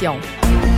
émission. 0.00 0.77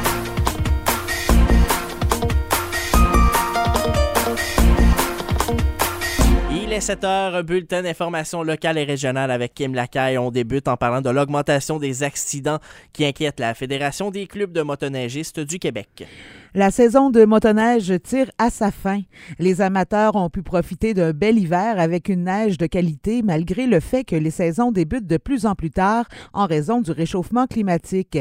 7h, 6.80 7.42
bulletin 7.42 7.82
d'information 7.82 8.42
locale 8.42 8.78
et 8.78 8.84
régionale 8.84 9.30
avec 9.30 9.52
Kim 9.52 9.74
Lacaille. 9.74 10.16
On 10.16 10.30
débute 10.30 10.66
en 10.66 10.78
parlant 10.78 11.02
de 11.02 11.10
l'augmentation 11.10 11.78
des 11.78 12.02
accidents 12.02 12.58
qui 12.94 13.04
inquiète 13.04 13.38
la 13.38 13.52
Fédération 13.52 14.10
des 14.10 14.26
clubs 14.26 14.50
de 14.50 14.62
motoneigistes 14.62 15.40
du 15.40 15.58
Québec. 15.58 16.06
La 16.54 16.70
saison 16.70 17.10
de 17.10 17.26
motoneige 17.26 17.92
tire 18.02 18.30
à 18.38 18.48
sa 18.48 18.70
fin. 18.70 19.02
Les 19.38 19.60
amateurs 19.60 20.16
ont 20.16 20.30
pu 20.30 20.42
profiter 20.42 20.94
d'un 20.94 21.12
bel 21.12 21.38
hiver 21.38 21.78
avec 21.78 22.08
une 22.08 22.24
neige 22.24 22.56
de 22.56 22.66
qualité 22.66 23.20
malgré 23.22 23.66
le 23.66 23.80
fait 23.80 24.04
que 24.04 24.16
les 24.16 24.30
saisons 24.30 24.72
débutent 24.72 25.06
de 25.06 25.18
plus 25.18 25.44
en 25.44 25.54
plus 25.54 25.70
tard 25.70 26.06
en 26.32 26.46
raison 26.46 26.80
du 26.80 26.92
réchauffement 26.92 27.46
climatique. 27.46 28.18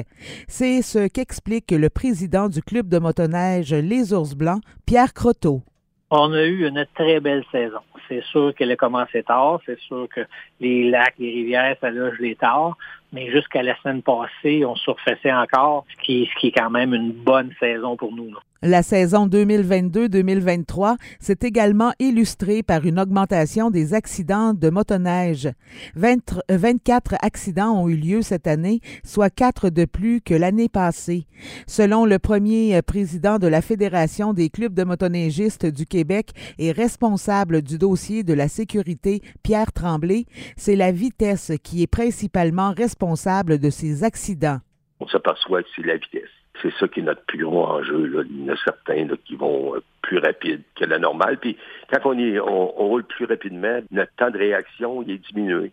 C'est 0.50 0.82
ce 0.82 1.08
qu'explique 1.08 1.72
le 1.72 1.90
président 1.90 2.50
du 2.50 2.62
club 2.62 2.90
de 2.90 3.00
motoneige 3.00 3.74
Les 3.74 4.12
Ours 4.12 4.36
Blancs, 4.36 4.62
Pierre 4.86 5.14
Croteau. 5.14 5.64
On 6.12 6.34
a 6.34 6.44
eu 6.44 6.68
une 6.68 6.86
très 6.96 7.22
belle 7.22 7.46
saison. 7.52 7.80
C'est 8.10 8.24
sûr 8.24 8.54
qu'elle 8.56 8.72
a 8.72 8.76
commencé 8.76 9.24
tard. 9.24 9.62
C'est 9.66 9.80
sûr 9.80 10.08
que 10.14 10.22
les 10.60 10.90
lacs, 10.90 11.16
les 11.20 11.32
rivières, 11.32 11.78
ça 11.80 11.90
loge 11.90 12.18
les 12.20 12.36
tard. 12.36 12.76
Mais 13.12 13.32
jusqu'à 13.32 13.64
la 13.64 13.76
semaine 13.82 14.04
passée, 14.04 14.66
on 14.66 14.76
surfaçait 14.76 15.34
encore, 15.34 15.86
ce 15.98 16.04
qui, 16.04 16.24
est 16.44 16.52
quand 16.52 16.70
même 16.70 16.94
une 16.94 17.12
bonne 17.12 17.52
saison 17.60 17.98
pour 17.98 18.12
nous. 18.12 18.32
La 18.62 18.84
saison 18.84 19.26
2022-2023 19.28 20.98
s'est 21.20 21.38
également 21.42 21.94
illustrée 22.00 22.62
par 22.62 22.86
une 22.86 23.00
augmentation 23.00 23.72
des 23.72 23.94
accidents 23.94 24.54
de 24.54 24.70
motoneige. 24.70 25.50
20, 25.96 26.42
24 26.50 27.16
accidents 27.22 27.72
ont 27.82 27.88
eu 27.88 27.96
lieu 27.96 28.22
cette 28.22 28.48
année, 28.48 28.82
soit 29.04 29.30
4 29.30 29.70
de 29.70 29.86
plus 29.86 30.22
que 30.22 30.34
l'année 30.34 30.68
passée. 30.68 31.26
Selon 31.68 32.06
le 32.06 32.20
premier 32.20 32.82
président 32.82 33.40
de 33.40 33.48
la 33.48 33.62
Fédération 33.62 34.34
des 34.34 34.50
clubs 34.50 34.74
de 34.74 34.84
motoneigistes 34.84 35.66
du 35.66 35.86
Québec 35.86 36.32
et 36.60 36.74
responsable 36.74 37.62
du 37.62 37.78
dossier 37.78 37.99
de 38.24 38.34
la 38.34 38.48
sécurité, 38.48 39.22
Pierre 39.44 39.72
Tremblay, 39.72 40.26
c'est 40.58 40.76
la 40.76 40.92
vitesse 40.92 41.52
qui 41.64 41.84
est 41.84 41.88
principalement 41.88 42.74
responsable 42.74 43.60
de 43.60 43.70
ces 43.70 44.04
accidents. 44.04 44.60
On 45.00 45.08
s'aperçoit 45.08 45.64
que 45.64 45.70
c'est 45.76 45.86
la 45.86 45.98
vitesse 45.98 46.30
c'est 46.62 46.74
ça 46.80 46.88
qui 46.88 47.00
est 47.00 47.04
notre 47.04 47.24
plus 47.24 47.44
gros 47.44 47.66
enjeu. 47.66 48.06
Là. 48.08 48.24
Il 48.30 48.46
y 48.46 48.50
en 48.50 48.54
a 48.54 48.58
certains 48.58 49.08
qui 49.26 49.36
vont 49.36 49.76
euh, 49.76 49.84
plus 50.02 50.18
rapide 50.18 50.62
que 50.76 50.86
la 50.86 51.00
normale. 51.00 51.38
Puis 51.38 51.58
quand 51.92 52.00
on, 52.06 52.18
on 52.18 52.88
roule 52.88 53.04
plus 53.04 53.26
rapidement, 53.26 53.80
notre 53.92 54.14
temps 54.16 54.30
de 54.30 54.38
réaction 54.38 55.04
il 55.04 55.12
est 55.12 55.32
diminué. 55.32 55.72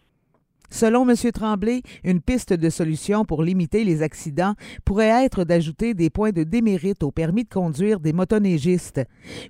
Selon 0.71 1.09
M. 1.09 1.17
Tremblay, 1.33 1.83
une 2.05 2.21
piste 2.21 2.53
de 2.53 2.71
solution 2.71 3.25
pour 3.25 3.43
limiter 3.43 3.85
les 3.85 4.03
accidents 4.03 4.55
pourrait 4.85 5.25
être 5.25 5.45
d'ajouter 5.45 5.95
des 5.95 6.11
points 6.11 6.33
de 6.33 6.43
démérite 6.43 7.03
au 7.03 7.11
permis 7.11 7.45
de 7.45 7.49
conduire 7.49 8.01
des 8.01 8.13
motoneigistes. 8.13 9.03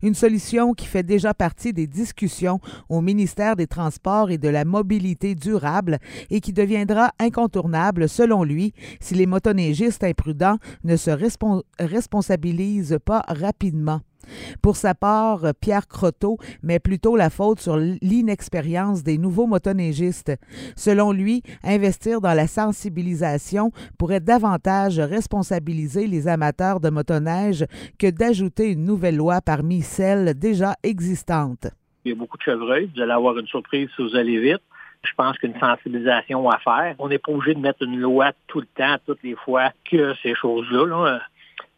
Une 0.03 0.14
solution 0.14 0.75
qui 0.75 0.87
fait 0.87 1.03
déjà 1.03 1.34
partie 1.34 1.72
des 1.72 1.87
discussions 1.87 2.61
au 2.89 3.00
ministère 3.00 3.56
des 3.56 3.67
Transports 3.67 4.31
et 4.31 4.39
de 4.39 4.48
la 4.48 4.64
Mobilité 4.64 5.34
durable 5.34 5.98
et 6.31 6.41
qui 6.41 6.53
deviendra 6.53 7.12
incontournable, 7.19 8.09
selon 8.09 8.44
lui, 8.44 8.72
si 9.00 9.14
les 9.14 9.27
motoneigistes 9.27 10.05
imprudents 10.05 10.59
ne 10.84 10.97
se 10.97 11.11
respons 11.11 11.62
responsabilisent 11.78 12.98
pas 13.05 13.22
rapidement. 13.28 14.00
Pour 14.62 14.77
sa 14.77 14.94
part, 14.94 15.42
Pierre 15.60 15.88
Croteau 15.88 16.38
met 16.62 16.78
plutôt 16.78 17.16
la 17.16 17.30
faute 17.30 17.60
sur 17.60 17.77
l'inexpérience 17.77 19.02
des 19.02 19.19
nouveaux 19.19 19.46
motoneigistes. 19.46 20.32
Selon 20.77 21.12
lui, 21.12 21.42
investir 21.62 22.20
dans 22.20 22.34
la 22.34 22.47
sensibilisation 22.47 23.70
pourrait 23.98 24.20
davantage 24.20 24.98
responsabiliser 24.98 26.06
les 26.06 26.28
amateurs 26.28 26.80
de 26.80 26.91
motoneige 26.91 27.64
que 27.98 28.10
d'ajouter 28.10 28.72
une 28.72 28.84
nouvelle 28.84 29.16
loi 29.16 29.41
parmi 29.41 29.82
celles 29.82 30.38
déjà 30.38 30.74
existantes. 30.82 31.69
Il 32.04 32.10
y 32.10 32.12
a 32.12 32.14
beaucoup 32.14 32.36
de 32.36 32.42
chevreuils. 32.42 32.91
Vous 32.94 33.02
allez 33.02 33.12
avoir 33.12 33.36
une 33.38 33.47
surprise 33.47 33.88
si 33.97 34.03
vous 34.03 34.16
allez 34.16 34.38
vite. 34.38 34.62
Je 35.03 35.12
pense 35.16 35.36
qu'une 35.38 35.59
sensibilisation 35.59 36.48
à 36.48 36.59
faire. 36.59 36.94
On 36.98 37.09
n'est 37.09 37.19
pas 37.19 37.32
obligé 37.32 37.54
de 37.54 37.60
mettre 37.60 37.82
une 37.82 37.98
loi 37.98 38.32
tout 38.47 38.60
le 38.60 38.66
temps, 38.66 38.97
toutes 39.06 39.22
les 39.22 39.34
fois 39.34 39.72
que 39.84 40.15
ces 40.22 40.34
choses-là. 40.34 40.86
Là. 40.86 41.20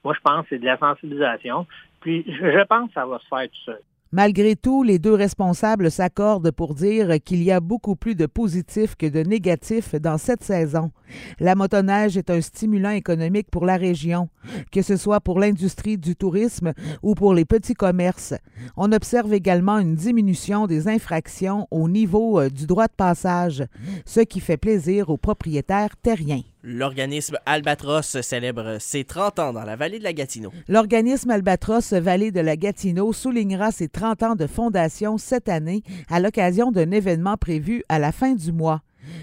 Moi, 0.04 0.14
je 0.14 0.20
pense 0.20 0.42
que 0.42 0.48
c'est 0.50 0.58
de 0.58 0.66
la 0.66 0.78
sensibilisation. 0.78 1.66
Puis 2.00 2.24
je 2.26 2.64
pense 2.66 2.88
que 2.88 2.94
ça 2.94 3.06
va 3.06 3.18
se 3.18 3.26
faire 3.28 3.48
tout 3.48 3.64
seul. 3.64 3.82
Malgré 4.10 4.56
tout, 4.56 4.82
les 4.82 4.98
deux 4.98 5.12
responsables 5.12 5.90
s'accordent 5.90 6.50
pour 6.50 6.74
dire 6.74 7.16
qu'il 7.22 7.42
y 7.42 7.52
a 7.52 7.60
beaucoup 7.60 7.94
plus 7.94 8.14
de 8.14 8.24
positifs 8.24 8.96
que 8.96 9.04
de 9.04 9.20
négatifs 9.20 9.94
dans 9.96 10.16
cette 10.16 10.42
saison. 10.42 10.92
La 11.40 11.54
motoneige 11.54 12.16
est 12.16 12.30
un 12.30 12.40
stimulant 12.40 12.88
économique 12.88 13.50
pour 13.50 13.66
la 13.66 13.76
région, 13.76 14.30
que 14.72 14.80
ce 14.80 14.96
soit 14.96 15.20
pour 15.20 15.38
l'industrie 15.38 15.98
du 15.98 16.16
tourisme 16.16 16.72
ou 17.02 17.14
pour 17.14 17.34
les 17.34 17.44
petits 17.44 17.74
commerces. 17.74 18.32
On 18.78 18.92
observe 18.92 19.34
également 19.34 19.78
une 19.78 19.94
diminution 19.94 20.66
des 20.66 20.88
infractions 20.88 21.68
au 21.70 21.86
niveau 21.86 22.40
euh, 22.40 22.48
du 22.48 22.66
droit 22.66 22.86
de 22.86 22.96
passage, 22.96 23.62
ce 24.06 24.20
qui 24.20 24.40
fait 24.40 24.56
plaisir 24.56 25.10
aux 25.10 25.18
propriétaires 25.18 25.98
terriens. 25.98 26.44
L'organisme 26.70 27.38
Albatros 27.46 28.20
célèbre 28.20 28.76
ses 28.78 29.02
30 29.02 29.38
ans 29.38 29.52
dans 29.54 29.64
la 29.64 29.74
vallée 29.74 29.98
de 29.98 30.04
la 30.04 30.12
Gatineau. 30.12 30.52
L'organisme 30.68 31.30
Albatros 31.30 31.94
Vallée 31.94 32.30
de 32.30 32.40
la 32.40 32.58
Gatineau 32.58 33.14
soulignera 33.14 33.72
ses 33.72 33.88
30 33.88 34.22
ans 34.22 34.34
de 34.34 34.46
fondation 34.46 35.16
cette 35.16 35.48
année 35.48 35.82
à 36.10 36.20
l'occasion 36.20 36.70
d'un 36.70 36.90
événement 36.90 37.38
prévu 37.38 37.84
à 37.88 37.98
la 37.98 38.12
fin 38.12 38.34
du 38.34 38.52
mois. 38.52 38.82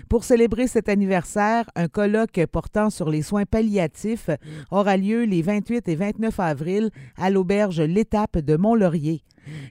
Pour 0.10 0.24
célébrer 0.24 0.66
cet 0.66 0.90
anniversaire, 0.90 1.70
un 1.76 1.88
colloque 1.88 2.44
portant 2.52 2.90
sur 2.90 3.12
les 3.12 3.22
soins 3.22 3.46
palliatifs 3.46 4.32
aura 4.72 4.98
lieu 4.98 5.26
les 5.26 5.44
28 5.44 5.88
et 5.88 5.96
29 5.96 6.40
avril 6.40 6.90
à 7.16 7.30
l'auberge 7.30 7.80
L'Étape 7.80 8.40
de 8.40 8.58
Mont-Laurier. 8.58 9.22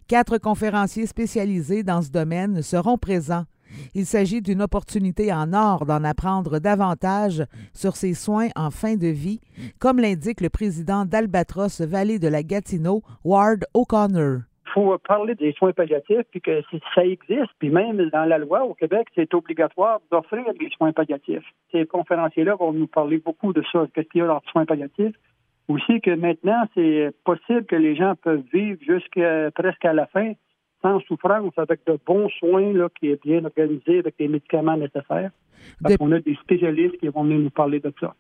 Quatre 0.07 0.39
conférenciers 0.39 1.09
spécialisés 1.09 1.83
dans 1.83 2.03
ce 2.03 2.11
domaine 2.11 2.63
seront 2.63 2.99
présents. 2.99 3.47
Il 3.95 4.07
s'agit 4.07 4.43
d'une 4.43 4.63
opportunité 4.63 5.33
en 5.33 5.53
or 5.53 5.87
d'en 5.87 6.05
apprendre 6.05 6.59
davantage 6.59 7.45
sur 7.73 7.97
ces 7.97 8.15
soins 8.15 8.49
en 8.57 8.71
fin 8.71 8.97
de 8.97 9.09
vie, 9.09 9.41
comme 9.79 9.99
l'indique 9.99 10.41
le 10.41 10.51
président 10.51 11.05
d'Albatros 11.05 11.81
Vallée 11.81 12.19
de 12.19 12.29
la 12.29 12.43
Gatineau, 12.43 13.03
Ward 13.25 13.65
O'Connor 13.75 14.41
faut 14.75 14.99
parler 14.99 15.37
des 15.37 15.53
soins 15.53 15.73
palliatifs, 15.73 16.27
puis 16.33 16.41
que 16.41 16.63
ça 16.95 17.07
existe, 17.07 17.53
puis 17.61 17.71
même 17.71 18.11
dans 18.11 18.25
la 18.25 18.39
loi 18.39 18.65
au 18.65 18.75
Québec, 18.75 19.07
c'est 19.15 19.33
obligatoire 19.33 20.01
d'offrir 20.11 20.45
des 20.59 20.69
soins 20.71 20.93
palliatifs. 20.93 21.45
Ces 21.71 21.87
conférenciers-là 21.87 22.57
vont 22.57 22.73
nous 22.73 22.89
parler 22.89 23.19
beaucoup 23.19 23.53
de 23.53 23.63
ça, 23.71 23.87
qu'est-ce 23.95 24.09
qu'il 24.09 24.21
y 24.21 24.25
a 24.25 24.27
dans 24.27 24.43
les 24.45 24.51
soins 24.51 24.67
palliatifs. 24.67 25.15
Aussi 25.69 26.01
que 26.01 26.11
maintenant, 26.11 26.65
c'est 26.75 27.13
possible 27.25 27.65
que 27.67 27.77
les 27.77 27.95
gens 27.95 28.15
peuvent 28.17 28.43
vivre 28.53 28.79
jusqu'à 28.83 29.51
presque 29.53 29.85
à 29.85 29.93
la 29.93 30.07
fin 30.07 30.33
sans 30.85 31.01
souffrance, 31.01 31.53
avec 31.57 31.81
de 31.87 31.99
bons 32.07 32.29
soins 32.39 32.73
là, 32.75 32.89
qui 33.01 33.09
est 33.09 33.23
bien 33.23 33.45
organisé, 33.45 34.01
avec 34.01 34.15
les 34.19 34.29
médicaments 34.29 34.77
nécessaires. 34.77 35.31
De... 35.81 35.97
On 35.99 36.13
a 36.13 36.21
des 36.21 36.37
spécialistes 36.43 36.99
qui 36.99 37.09
vont 37.09 37.25
venir 37.25 37.39
nous 37.39 37.51
parler 37.51 37.81
de 37.81 37.93
ça. 37.99 38.15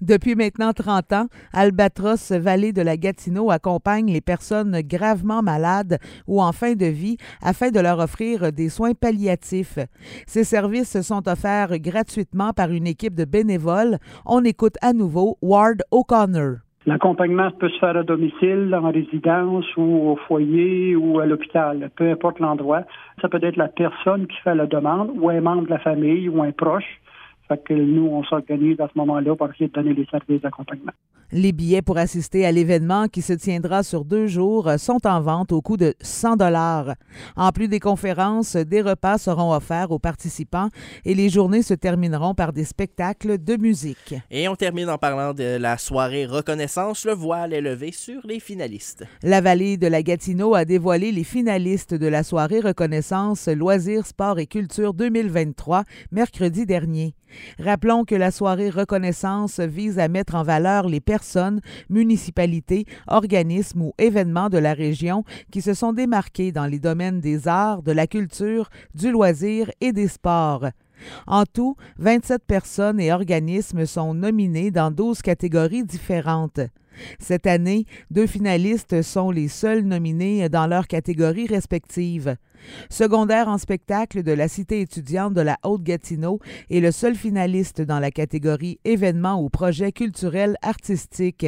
Depuis 0.00 0.34
maintenant 0.34 0.72
30 0.74 1.12
ans, 1.12 1.26
Albatros 1.54 2.30
Vallée 2.32 2.72
de 2.72 2.82
la 2.82 2.98
Gatineau 2.98 3.50
accompagne 3.50 4.12
les 4.12 4.20
personnes 4.20 4.80
gravement 4.82 5.42
malades 5.42 5.98
ou 6.26 6.42
en 6.42 6.52
fin 6.52 6.74
de 6.74 6.84
vie 6.84 7.16
afin 7.40 7.70
de 7.70 7.80
leur 7.80 7.98
offrir 7.98 8.52
des 8.52 8.68
soins 8.68 8.92
palliatifs. 8.92 9.78
Ces 10.26 10.44
services 10.44 11.00
sont 11.00 11.26
offerts 11.28 11.78
gratuitement 11.78 12.52
par 12.52 12.72
une 12.72 12.86
équipe 12.86 13.14
de 13.14 13.24
bénévoles. 13.24 13.98
On 14.26 14.44
écoute 14.44 14.76
à 14.82 14.92
nouveau 14.92 15.38
Ward 15.40 15.82
O'Connor. 15.90 16.65
L'accompagnement 16.86 17.50
peut 17.50 17.68
se 17.68 17.78
faire 17.80 17.96
à 17.96 18.04
domicile, 18.04 18.72
en 18.80 18.92
résidence 18.92 19.66
ou 19.76 20.10
au 20.10 20.16
foyer 20.28 20.94
ou 20.94 21.18
à 21.18 21.26
l'hôpital, 21.26 21.90
peu 21.96 22.08
importe 22.08 22.38
l'endroit. 22.38 22.82
Ça 23.20 23.28
peut 23.28 23.40
être 23.42 23.56
la 23.56 23.66
personne 23.66 24.28
qui 24.28 24.36
fait 24.44 24.54
la 24.54 24.66
demande 24.66 25.10
ou 25.16 25.28
un 25.28 25.40
membre 25.40 25.64
de 25.64 25.70
la 25.70 25.80
famille 25.80 26.28
ou 26.28 26.44
un 26.44 26.52
proche. 26.52 27.00
Fait 27.48 27.62
que 27.62 27.74
nous, 27.74 28.06
on 28.06 28.24
s'organise 28.24 28.80
à 28.80 28.88
ce 28.92 28.98
moment-là 28.98 29.36
pour 29.36 29.48
essayer 29.50 29.68
de 29.68 29.72
donner 29.72 29.94
les 29.94 30.06
services 30.06 30.42
d'accompagnement. 30.42 30.92
Les 31.32 31.50
billets 31.50 31.82
pour 31.82 31.98
assister 31.98 32.46
à 32.46 32.52
l'événement 32.52 33.08
qui 33.08 33.20
se 33.20 33.32
tiendra 33.32 33.82
sur 33.82 34.04
deux 34.04 34.28
jours 34.28 34.70
sont 34.78 35.04
en 35.08 35.20
vente 35.20 35.50
au 35.50 35.60
coût 35.60 35.76
de 35.76 35.94
100 36.00 36.36
dollars. 36.36 36.94
En 37.34 37.50
plus 37.50 37.66
des 37.66 37.80
conférences, 37.80 38.54
des 38.54 38.80
repas 38.80 39.18
seront 39.18 39.52
offerts 39.52 39.90
aux 39.90 39.98
participants 39.98 40.68
et 41.04 41.14
les 41.14 41.28
journées 41.28 41.62
se 41.62 41.74
termineront 41.74 42.34
par 42.34 42.52
des 42.52 42.64
spectacles 42.64 43.38
de 43.42 43.56
musique. 43.56 44.14
Et 44.30 44.46
on 44.46 44.54
termine 44.54 44.88
en 44.88 44.98
parlant 44.98 45.34
de 45.34 45.56
la 45.56 45.78
soirée 45.78 46.26
reconnaissance. 46.26 47.04
Le 47.04 47.12
voile 47.12 47.52
est 47.52 47.60
levé 47.60 47.90
sur 47.90 48.20
les 48.24 48.38
finalistes. 48.38 49.04
La 49.24 49.40
vallée 49.40 49.76
de 49.76 49.88
la 49.88 50.04
Gatineau 50.04 50.54
a 50.54 50.64
dévoilé 50.64 51.10
les 51.10 51.24
finalistes 51.24 51.94
de 51.94 52.06
la 52.06 52.22
soirée 52.22 52.60
reconnaissance 52.60 53.48
loisirs, 53.48 54.06
sport 54.06 54.38
et 54.38 54.46
culture 54.46 54.94
2023 54.94 55.82
mercredi 56.12 56.66
dernier. 56.66 57.14
Rappelons 57.58 58.04
que 58.04 58.14
la 58.14 58.30
soirée 58.30 58.70
reconnaissance 58.70 59.60
vise 59.60 59.98
à 59.98 60.08
mettre 60.08 60.34
en 60.34 60.42
valeur 60.42 60.88
les 60.88 61.00
personnes, 61.00 61.60
municipalités, 61.88 62.86
organismes 63.06 63.82
ou 63.82 63.92
événements 63.98 64.48
de 64.48 64.58
la 64.58 64.74
région 64.74 65.24
qui 65.50 65.62
se 65.62 65.74
sont 65.74 65.92
démarqués 65.92 66.52
dans 66.52 66.66
les 66.66 66.78
domaines 66.78 67.20
des 67.20 67.48
arts, 67.48 67.82
de 67.82 67.92
la 67.92 68.06
culture, 68.06 68.68
du 68.94 69.10
loisir 69.10 69.70
et 69.80 69.92
des 69.92 70.08
sports. 70.08 70.66
En 71.26 71.44
tout, 71.44 71.76
27 71.98 72.42
personnes 72.44 73.00
et 73.00 73.12
organismes 73.12 73.86
sont 73.86 74.14
nominés 74.14 74.70
dans 74.70 74.90
12 74.90 75.22
catégories 75.22 75.84
différentes. 75.84 76.60
Cette 77.18 77.46
année, 77.46 77.84
deux 78.10 78.26
finalistes 78.26 79.02
sont 79.02 79.30
les 79.30 79.48
seuls 79.48 79.82
nominés 79.82 80.48
dans 80.48 80.66
leurs 80.66 80.86
catégories 80.86 81.46
respectives. 81.46 82.36
Secondaire 82.88 83.48
en 83.48 83.58
spectacle 83.58 84.22
de 84.22 84.32
la 84.32 84.48
Cité 84.48 84.80
étudiante 84.80 85.34
de 85.34 85.40
la 85.40 85.58
Haute-Gatineau 85.62 86.40
est 86.70 86.80
le 86.80 86.90
seul 86.90 87.14
finaliste 87.14 87.82
dans 87.82 88.00
la 88.00 88.10
catégorie 88.10 88.80
événements 88.84 89.42
ou 89.42 89.50
projets 89.50 89.92
culturels 89.92 90.56
artistiques. 90.62 91.46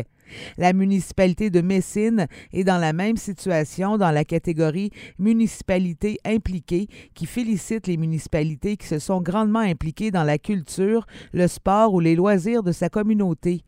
La 0.56 0.72
municipalité 0.72 1.50
de 1.50 1.60
Messine 1.60 2.26
est 2.52 2.64
dans 2.64 2.78
la 2.78 2.92
même 2.92 3.16
situation 3.16 3.98
dans 3.98 4.10
la 4.10 4.24
catégorie 4.24 4.90
municipalité 5.18 6.18
impliquée 6.24 6.88
qui 7.14 7.26
félicite 7.26 7.86
les 7.86 7.96
municipalités 7.96 8.76
qui 8.76 8.86
se 8.86 8.98
sont 8.98 9.20
grandement 9.20 9.58
impliquées 9.60 10.10
dans 10.10 10.24
la 10.24 10.38
culture, 10.38 11.06
le 11.32 11.46
sport 11.46 11.94
ou 11.94 12.00
les 12.00 12.16
loisirs 12.16 12.62
de 12.62 12.72
sa 12.72 12.88
communauté. 12.88 13.62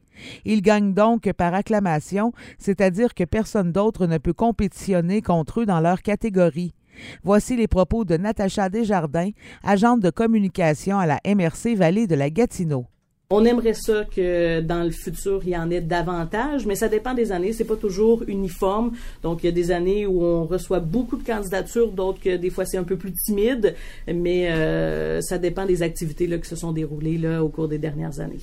Ils 0.45 0.63
gagnent 0.63 0.93
donc 0.93 1.33
par 1.33 1.55
acclamation, 1.55 2.33
c'est-à-dire 2.59 3.15
que 3.15 3.25
personne 3.25 3.73
d'autre 3.73 4.07
ne 4.07 4.19
peut 4.19 4.33
compétitionner 4.33 5.23
contre 5.23 5.61
eux 5.61 5.67
dans 5.67 5.81
leur 5.81 6.03
catégorie. 6.03 6.75
Voici 7.23 7.57
les 7.57 7.69
propos 7.69 8.05
de 8.05 8.17
Natacha 8.17 8.69
Desjardins, 8.69 9.31
agente 9.63 10.01
de 10.01 10.11
communication 10.11 10.99
à 10.99 11.07
la 11.07 11.21
MRC 11.25 11.75
Vallée 11.75 12.07
de 12.07 12.15
la 12.15 12.31
Gatineau. 12.31 12.87
On 13.33 13.45
aimerait 13.45 13.75
ça 13.75 14.05
que 14.05 14.61
dans 14.61 14.83
le 14.83 14.91
futur, 14.91 15.41
il 15.45 15.51
y 15.51 15.57
en 15.57 15.71
ait 15.71 15.81
davantage, 15.81 16.67
mais 16.67 16.75
ça 16.75 16.89
dépend 16.89 17.15
des 17.15 17.31
années. 17.31 17.53
C'est 17.53 17.65
pas 17.65 17.77
toujours 17.77 18.25
uniforme. 18.27 18.91
Donc, 19.23 19.45
il 19.45 19.47
y 19.47 19.49
a 19.49 19.53
des 19.53 19.71
années 19.71 20.05
où 20.05 20.25
on 20.25 20.47
reçoit 20.47 20.81
beaucoup 20.81 21.17
de 21.17 21.23
candidatures, 21.23 21.93
d'autres 21.93 22.19
que 22.21 22.37
des 22.37 22.51
fois 22.51 22.65
c'est 22.65 22.77
un 22.77 22.83
peu 22.83 22.97
plus 22.97 23.13
timide, 23.13 23.77
mais 24.13 24.51
euh, 24.51 25.21
ça 25.21 25.39
dépend 25.39 25.65
des 25.65 25.85
activités 25.85 26.27
là, 26.27 26.39
qui 26.39 26.49
se 26.49 26.57
sont 26.57 26.73
déroulées 26.73 27.19
là, 27.19 27.45
au 27.45 27.51
cours 27.51 27.69
des 27.69 27.79
dernières 27.79 28.19
années. 28.19 28.41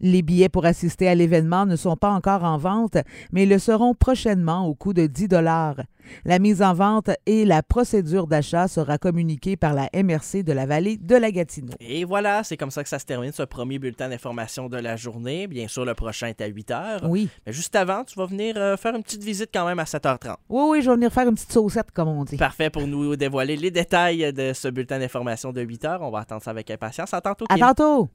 Les 0.00 0.22
billets 0.22 0.48
pour 0.48 0.64
assister 0.64 1.08
à 1.08 1.14
l'événement 1.14 1.66
ne 1.66 1.76
sont 1.76 1.96
pas 1.96 2.10
encore 2.10 2.44
en 2.44 2.56
vente, 2.56 2.98
mais 3.32 3.46
le 3.46 3.58
seront 3.58 3.94
prochainement 3.94 4.66
au 4.66 4.74
coût 4.74 4.92
de 4.92 5.06
10 5.06 5.28
dollars. 5.28 5.76
La 6.24 6.38
mise 6.38 6.62
en 6.62 6.72
vente 6.72 7.10
et 7.26 7.44
la 7.44 7.62
procédure 7.62 8.26
d'achat 8.26 8.68
sera 8.68 8.96
communiquée 8.96 9.56
par 9.56 9.74
la 9.74 9.88
MRC 9.94 10.42
de 10.42 10.52
la 10.52 10.66
vallée 10.66 10.96
de 10.96 11.16
la 11.16 11.30
Gatineau. 11.30 11.74
Et 11.80 12.04
voilà, 12.04 12.44
c'est 12.44 12.56
comme 12.56 12.70
ça 12.70 12.82
que 12.82 12.88
ça 12.88 12.98
se 12.98 13.04
termine 13.04 13.32
ce 13.32 13.42
premier 13.42 13.78
bulletin 13.78 14.08
d'information 14.08 14.68
de 14.68 14.76
la 14.76 14.96
journée. 14.96 15.46
Bien 15.46 15.68
sûr, 15.68 15.84
le 15.84 15.94
prochain 15.94 16.28
est 16.28 16.40
à 16.40 16.46
8 16.46 16.70
heures. 16.70 17.00
Oui. 17.04 17.28
Mais 17.46 17.52
juste 17.52 17.74
avant, 17.76 18.04
tu 18.04 18.18
vas 18.18 18.26
venir 18.26 18.54
euh, 18.56 18.76
faire 18.76 18.94
une 18.94 19.02
petite 19.02 19.22
visite 19.24 19.50
quand 19.52 19.66
même 19.66 19.78
à 19.78 19.84
7h30. 19.84 20.36
Oui, 20.48 20.64
oui, 20.70 20.82
je 20.82 20.90
vais 20.90 20.96
venir 20.96 21.12
faire 21.12 21.28
une 21.28 21.34
petite 21.34 21.52
saucette, 21.52 21.90
comme 21.92 22.08
on 22.08 22.24
dit. 22.24 22.36
Parfait 22.36 22.70
pour 22.70 22.86
nous 22.86 23.16
dévoiler 23.16 23.56
les 23.56 23.70
détails 23.70 24.32
de 24.32 24.52
ce 24.52 24.68
bulletin 24.68 24.98
d'information 24.98 25.52
de 25.52 25.60
8 25.60 25.84
heures. 25.84 26.02
On 26.02 26.10
va 26.10 26.20
attendre 26.20 26.42
ça 26.42 26.50
avec 26.50 26.70
impatience. 26.70 27.12
À 27.12 27.20
tantôt. 27.20 27.46
À 27.48 27.54
Kim. 27.54 27.66
tantôt! 27.66 28.08